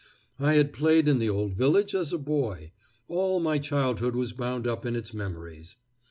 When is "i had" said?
0.39-0.73